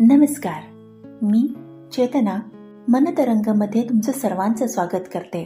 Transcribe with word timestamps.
नमस्कार. 0.00 0.62
मी 1.22 1.54
चेतना 1.92 2.36
मनतरंगमध्ये 2.88 3.82
तुमचं 3.82 4.12
सर्वांचं 4.12 4.66
स्वागत 4.66 5.08
करते. 5.14 5.44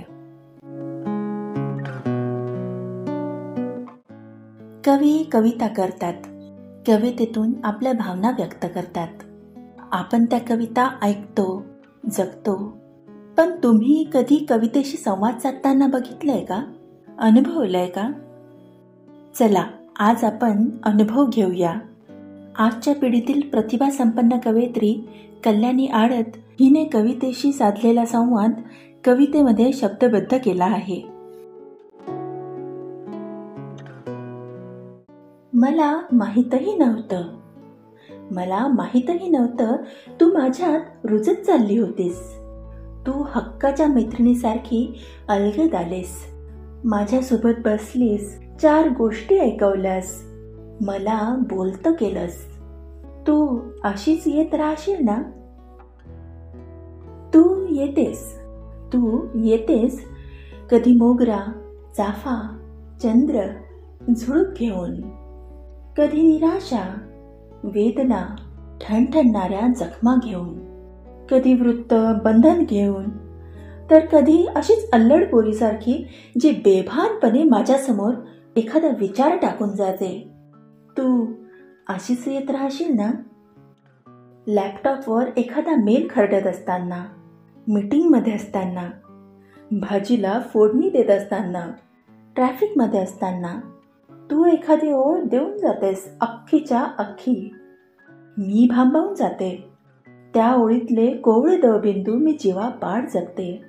कवी 4.84 5.28
कविता 5.32 5.66
करतात. 5.66 6.14
कवितेतून 6.86 7.52
आपल्या 7.64 7.92
भावना 7.92 8.30
व्यक्त 8.30 8.66
करतात. 8.74 9.08
आपण 9.92 10.24
त्या 10.24 10.40
कविता 10.48 10.96
ऐकतो 11.02 11.62
जगतो. 12.12 12.76
पण 13.36 13.50
तुम्ही 13.62 14.10
कधी 14.14 14.46
कवितेशी 14.48 14.96
संवाद 14.96 15.38
साधताना 15.38 15.86
बघितलंय 15.86 16.44
का? 16.44 16.64
अनुभवलंय 17.18 17.86
का? 17.86 18.10
चला 19.34 19.64
आज 19.98 20.24
आपण 20.24 20.68
अनुभव 20.82 21.26
घेऊया. 21.26 21.74
आजच्या 22.58 22.94
पिढीतील 22.94 23.40
प्रतिभा 23.40 23.90
संपन्न 23.90 24.38
कवयित्री 24.44 25.08
कल्याणी 25.44 25.86
आडत 25.86 26.36
हिने 26.36 26.84
कवितेशी 26.84 27.52
साधलेला 27.52 28.04
संवाद 28.04 28.50
कवितेमध्ये 29.04 29.72
शब्दबद्ध 29.72 30.38
केला 30.44 30.64
आहे. 30.64 31.02
मला 35.52 36.02
माहीतही 36.12 36.76
नव्हतं. 36.76 37.22
मला 38.30 38.66
माहीतही 38.66 39.28
नव्हतं 39.28 39.76
तू 40.20 40.38
माझ्यात 40.38 40.80
रुजत 41.04 41.40
चालली 41.46 41.78
होतीस. 41.78 42.20
तू 43.06 43.26
हक्काच्या 43.30 43.86
मैत्रिणीसारखी 43.86 44.98
अलगद 45.28 45.74
आलीस. 45.74 46.26
माझ्यासोबत 46.84 47.60
बसलीस 47.64 48.40
चार 48.62 48.88
गोष्टी 48.88 49.38
ऐकवल्यास. 49.38 50.31
मला 50.82 51.36
बोलत 51.50 51.88
केलंस. 51.88 52.36
तू 53.26 53.60
अशीच 53.84 54.22
येत 54.26 54.54
राहशील 54.54 55.04
ना? 55.04 55.22
तू 57.34 57.66
येतेस. 57.70 58.38
तू 58.92 59.26
येतेस. 59.34 60.04
कधी 60.70 60.96
मोगरा 60.96 61.40
चाफा 61.96 62.58
चंद्र 63.02 63.36
झुळूक 64.16 64.46
घेऊन. 64.56 64.94
कधी 65.96 66.22
निराशा 66.22 66.98
वेदना 67.64 68.36
ठणठणणाऱ्या 68.80 69.72
जखमा 69.76 70.14
घेऊन. 70.24 70.58
कधी 71.30 71.54
वृत्त 71.54 71.94
बंधन 72.24 72.64
घेऊन. 72.64 73.08
तर 73.90 74.06
कधी 74.06 74.46
अशीच 74.56 74.90
अल्लड 74.92 75.30
पोरीसारखी 75.30 76.06
जी 76.40 76.50
बेभानपणे 76.50 77.44
माझ्यासमोर 77.44 78.14
एखादा 78.56 78.88
विचार 78.88 79.36
टाकून 79.42 79.76
जाते. 79.76 80.31
तू 80.98 81.32
अशीच 81.88 82.28
येत 82.28 82.50
राहशील 82.50 82.96
ना? 82.96 83.12
लॅपटॉपवर 84.46 85.24
एखादा 85.36 85.76
मेल 85.76 86.08
खरडत 86.10 86.46
असताना 86.46 87.04
मीटिंगमध्ये 87.68 88.34
असताना 88.34 88.90
भाजीला 89.70 90.40
फोडणी 90.52 90.90
देत 90.90 91.10
असताना 91.10 91.70
ट्रॅफिकमध्ये 92.34 93.00
असताना 93.00 93.60
तू 94.30 94.46
एखादी 94.46 94.92
ओळ 94.92 95.20
देऊन 95.20 95.56
जातेस 95.56 96.16
अख्खीच्या 96.20 96.86
अख्खी. 96.98 97.54
मी 98.38 98.68
भांबावून 98.70 99.14
जाते. 99.14 99.68
त्या 100.34 100.54
ओळीतले 100.54 101.16
कोवळे 101.16 101.56
दवबिंदू 101.56 102.18
मी 102.18 102.32
जीवा 102.32 102.68
पाड 102.68 103.08
जगते. 103.14 103.62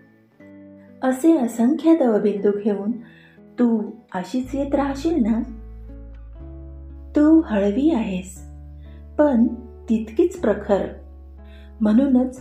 असे 1.04 1.38
असंख्य 1.38 1.96
दवबिंदू 1.96 2.52
घेऊन 2.64 2.92
तू 3.60 3.90
अशीच 4.14 4.56
येत 4.56 4.76
राहशील 4.76 5.24
ना? 5.24 5.63
तू 7.16 7.42
हळवी 7.46 7.92
आहेस. 7.92 8.44
पण 9.18 9.48
तितकीच 9.90 10.40
प्रखर. 10.40 10.88
म्हणूनच 11.82 12.40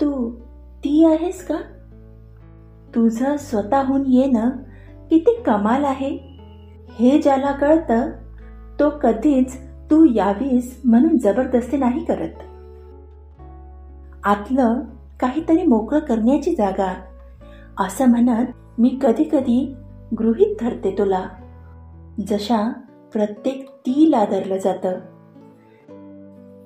तू 0.00 0.30
ती 0.78 1.04
आहेस 1.04 1.46
का? 1.46 1.56
तुझं 2.94 3.36
स्वतःहून 3.36 4.02
येणं 4.06 4.50
किती 5.10 5.42
कमाल 5.46 5.84
आहे. 5.84 6.18
हे 6.98 7.22
ज्याला 7.22 7.52
कळतं 7.52 8.10
तो 8.80 8.90
कधीच 8.90 9.56
तू 9.90 10.04
यावीस 10.14 10.80
म्हणून 10.84 11.18
जबरदस्ती 11.18 11.76
नाही 11.76 12.04
करत. 12.04 12.32
आतलं 14.24 14.80
काहीतरी 15.20 15.66
मोकळं 15.66 15.98
करण्याची 15.98 16.54
जागा. 16.54 16.94
असं 17.78 18.06
म्हणत 18.06 18.46
मी 18.78 18.98
कधी 19.02 19.24
कधी 19.24 19.74
गृहित 20.18 20.56
धरते 20.60 20.90
तुला. 20.98 21.28
जशा 22.28 22.72
प्रत्येक 23.12 23.73
ती 23.86 24.14
आदरलं 24.14 24.56
जातं. 24.56 24.98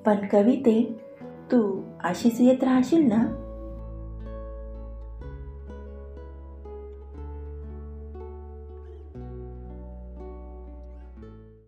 पण 0.01 0.27
कविते 0.31 0.99
तू 1.51 1.81
अशीच 2.03 2.41
येत 2.41 2.63
राहशील 2.63 3.07
ना? 3.07 3.48